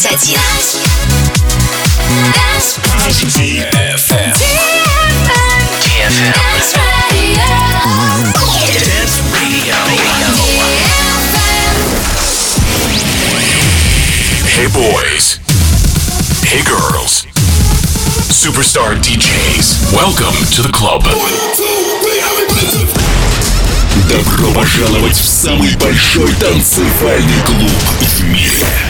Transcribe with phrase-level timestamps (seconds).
[0.00, 0.40] 21.
[3.36, 4.32] DFM.
[5.92, 7.44] Dance Radio.
[8.80, 9.76] Dance Radio.
[14.48, 15.36] Hey boys.
[16.42, 17.26] Hey girls.
[18.32, 19.92] Superstar DJs.
[19.92, 21.04] Welcome to the club.
[24.08, 27.70] Добро пожаловать в самый большой танцевальный клуб
[28.00, 28.89] в мире.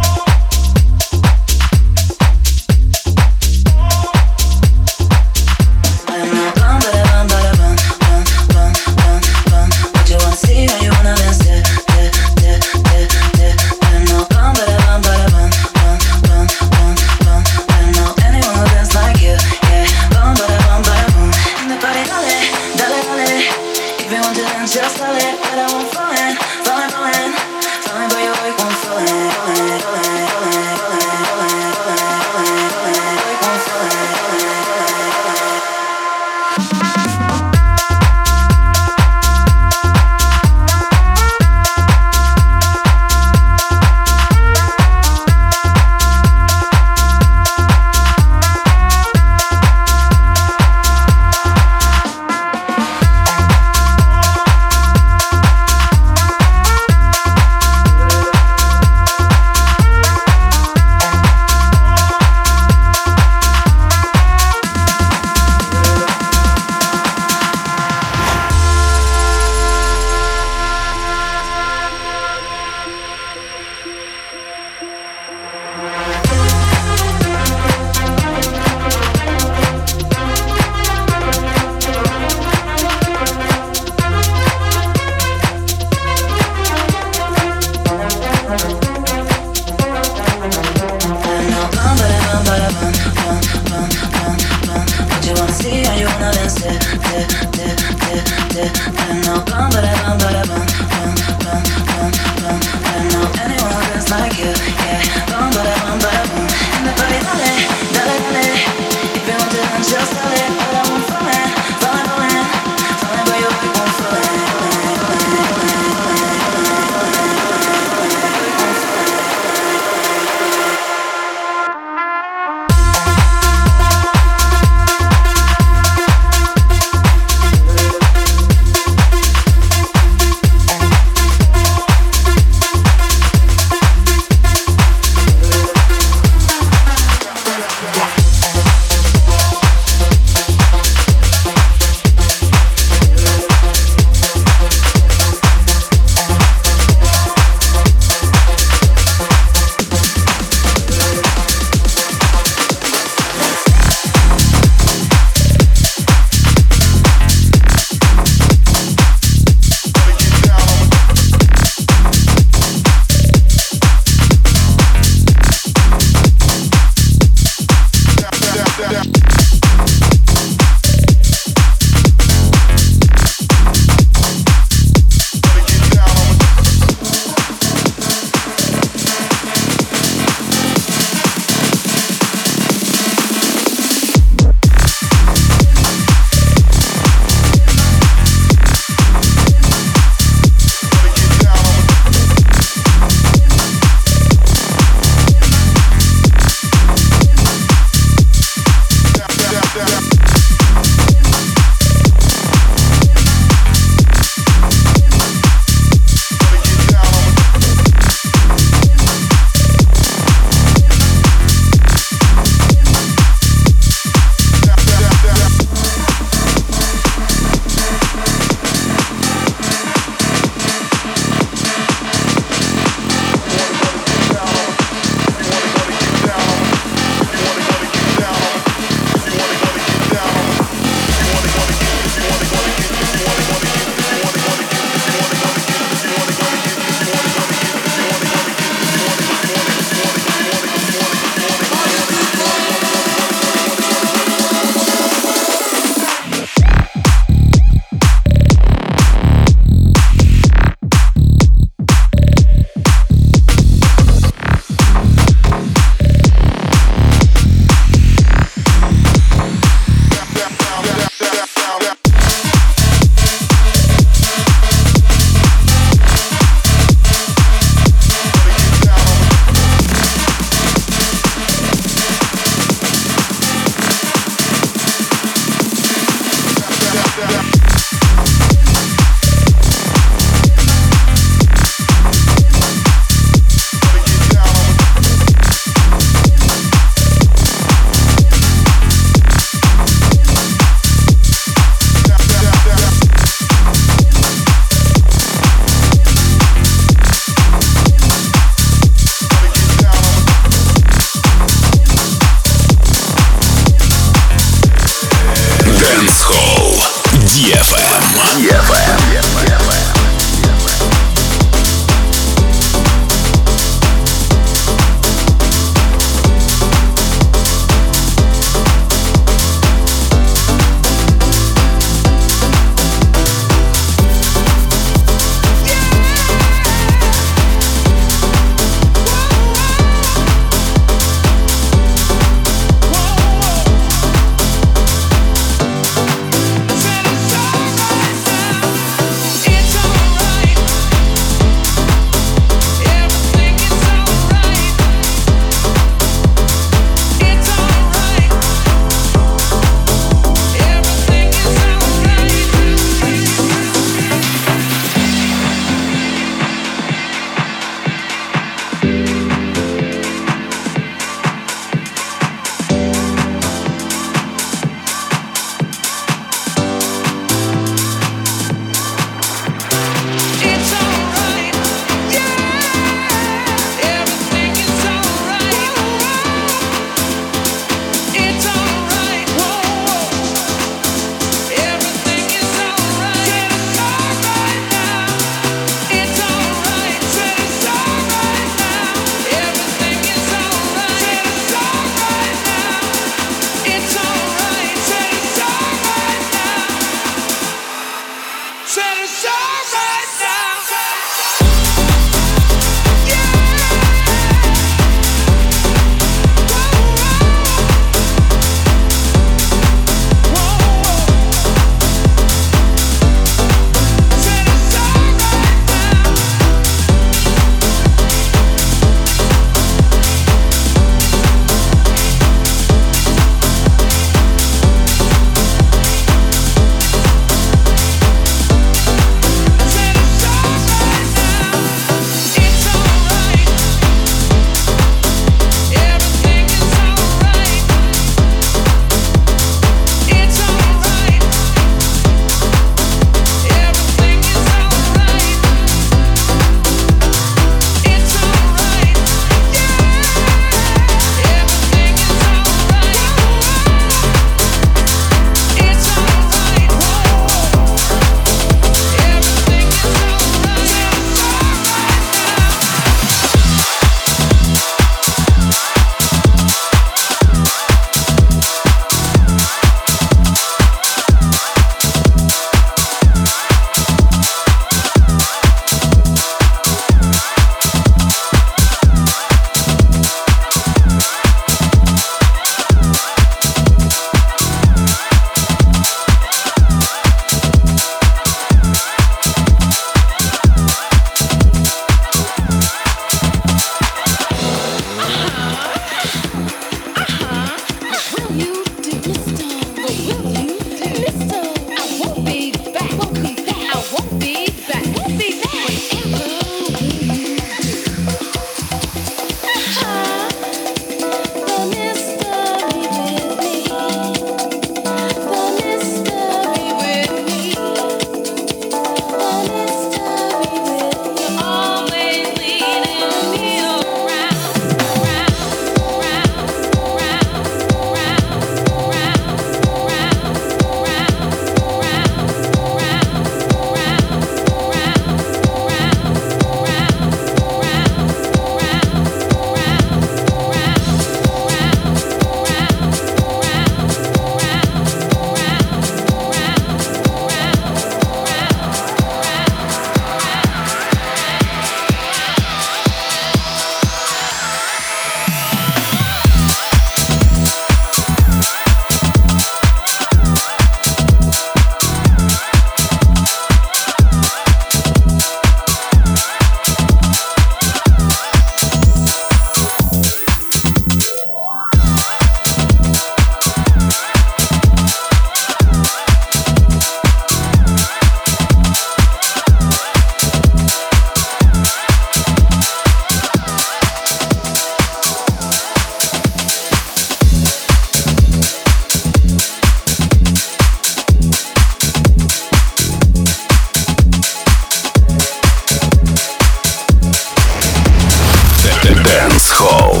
[599.36, 600.00] Dance Hall.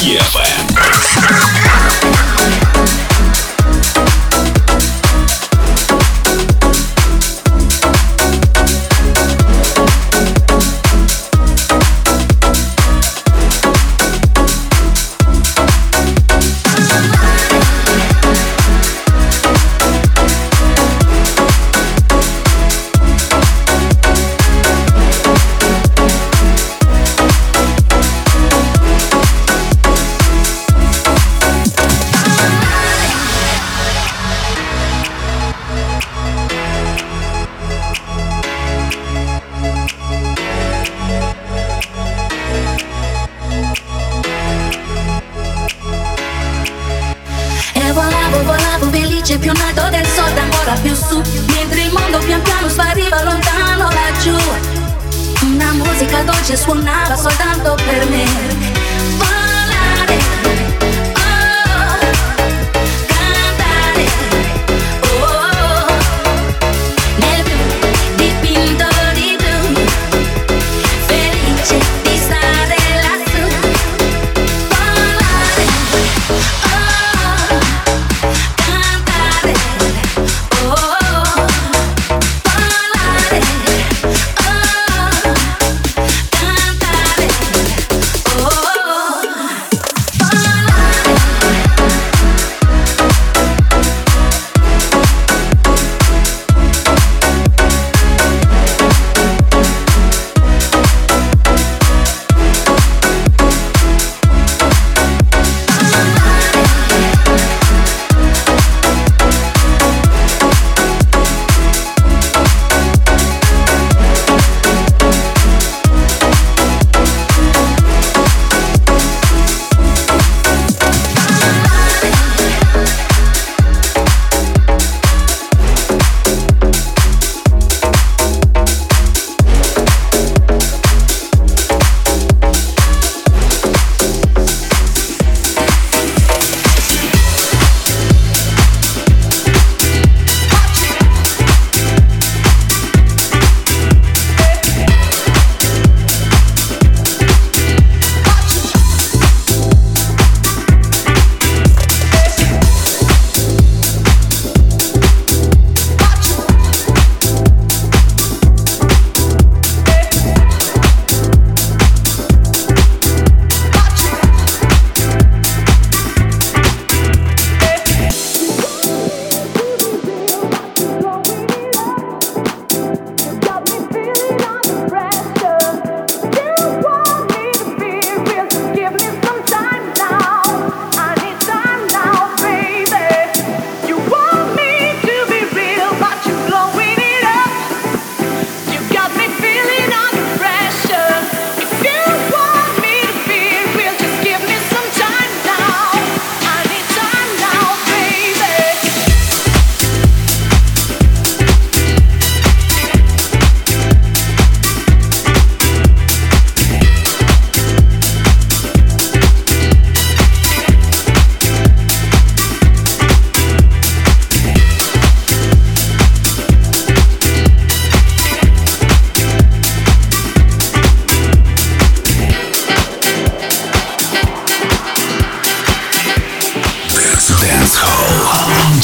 [0.00, 0.62] DFM.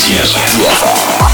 [0.09, 1.28] DFM.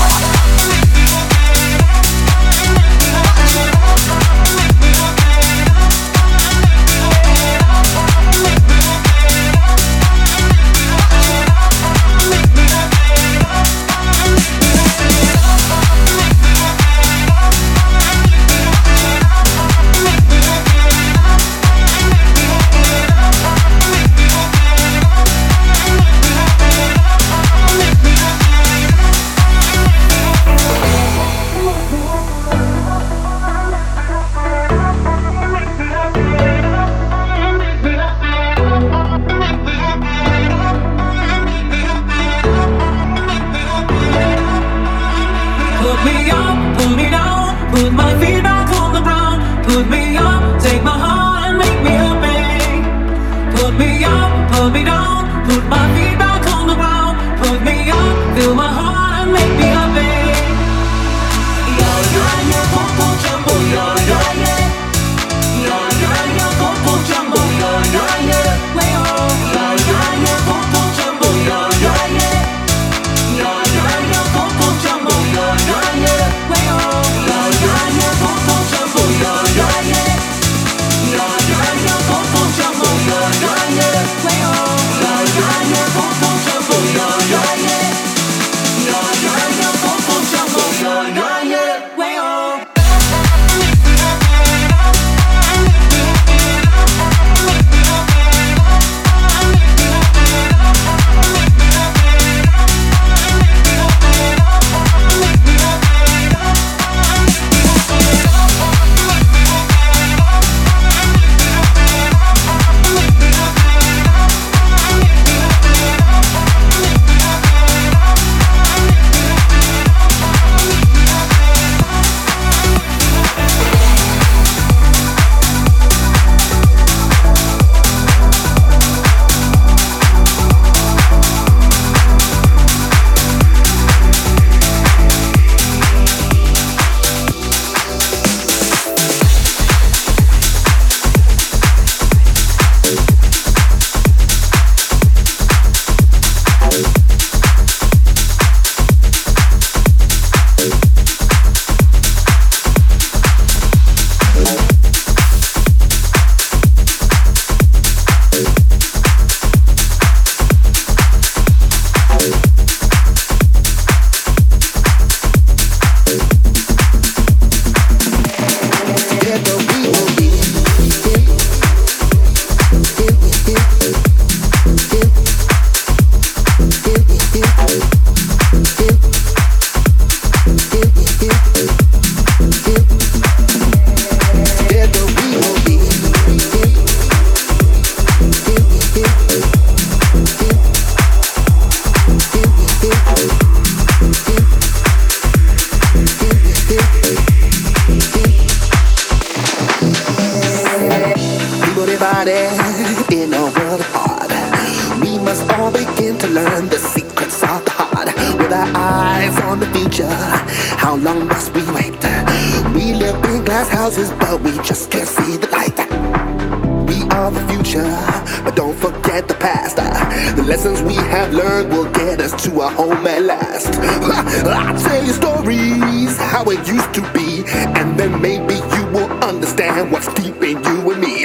[218.44, 219.78] But don't forget the past.
[219.78, 223.74] Uh, the lessons we have learned will get us to our home at last.
[224.46, 227.44] I'll tell you stories, how it used to be,
[227.78, 231.24] and then maybe you will understand what's deep in you and me.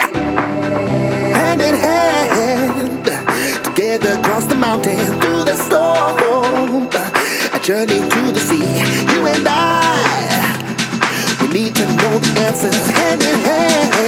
[1.33, 3.05] Hand in hand,
[3.63, 6.87] together across the mountain, through the storm,
[7.53, 8.67] a journey to the sea.
[9.13, 12.87] You and I, we need to know the answers.
[12.91, 13.98] Hand in hand,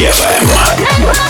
[0.00, 1.29] DFM.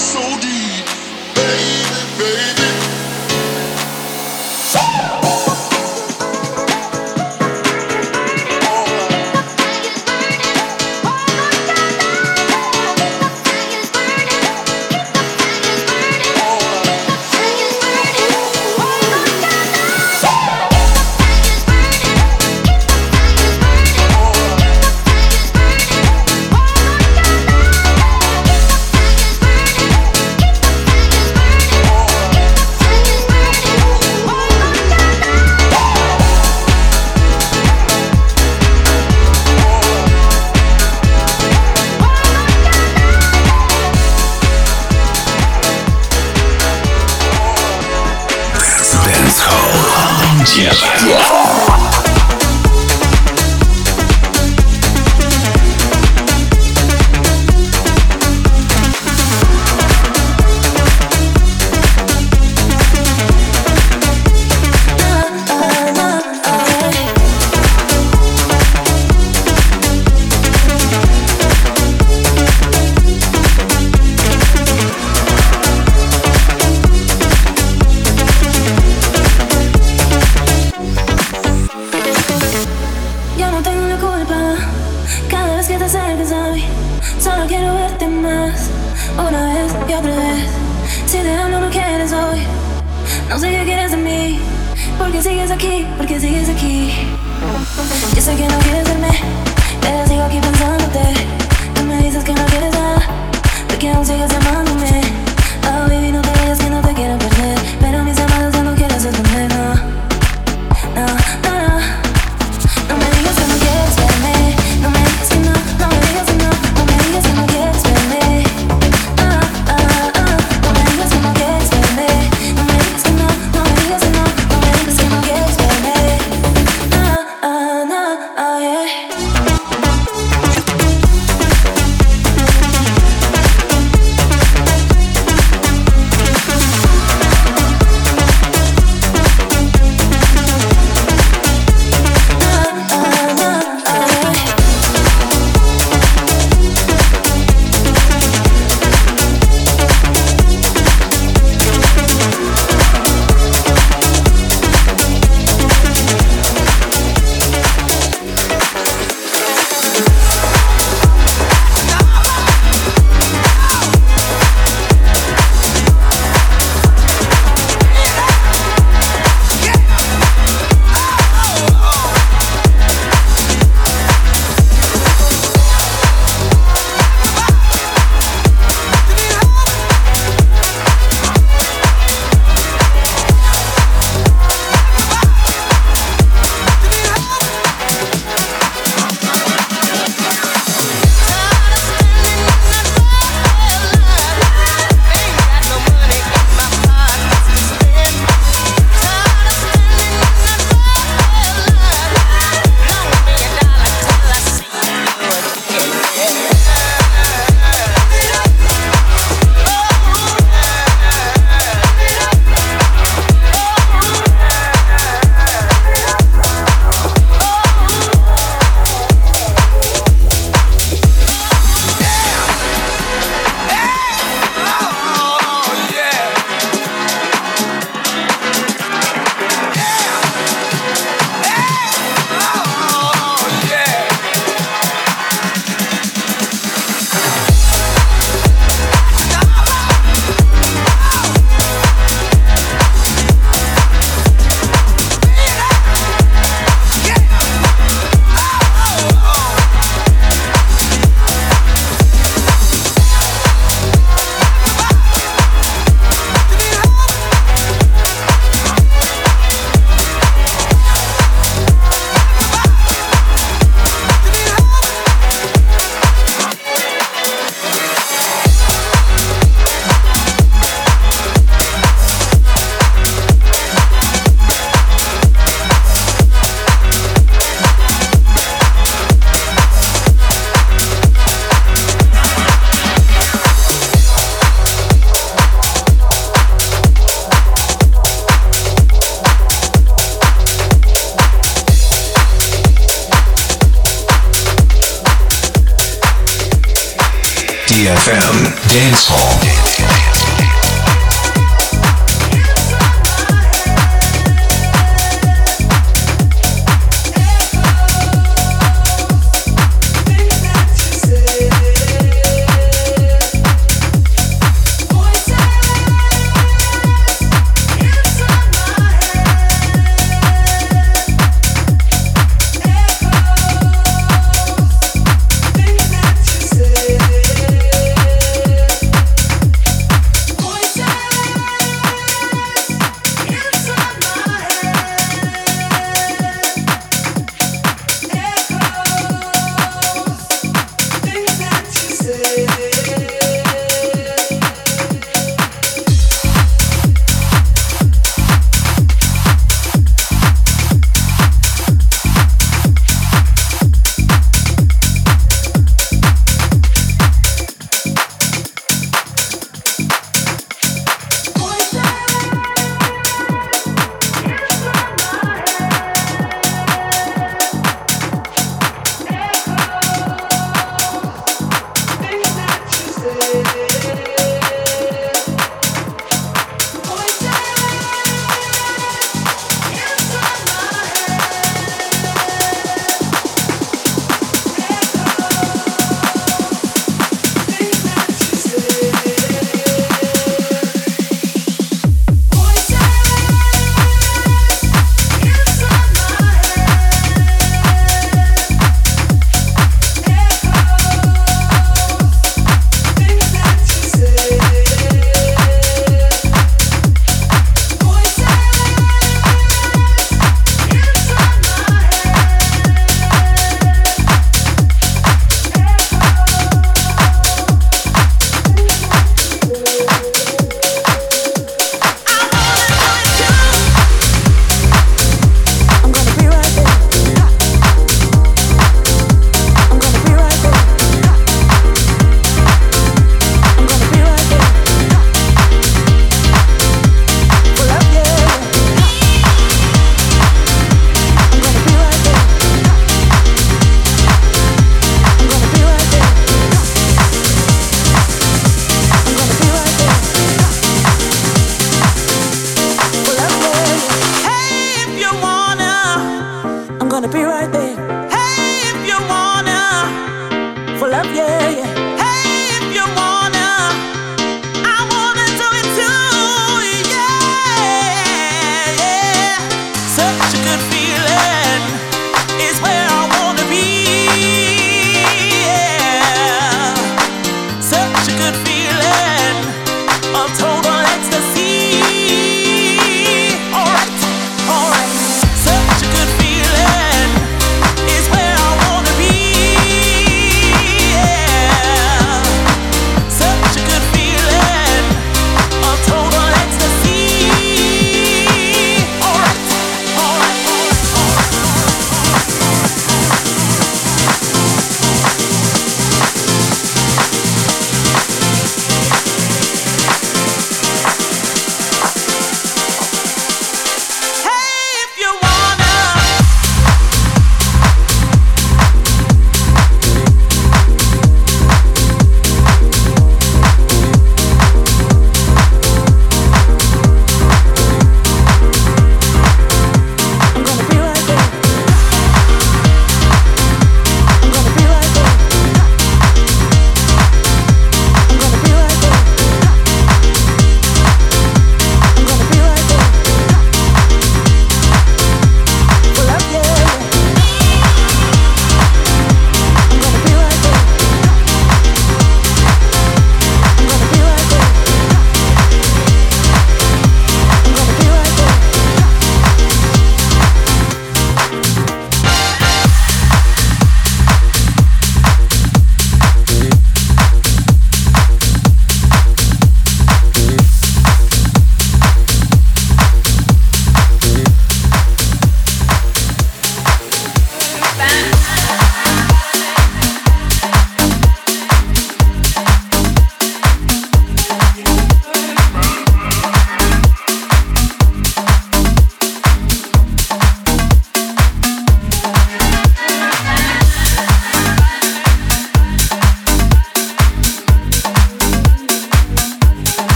[0.00, 0.39] So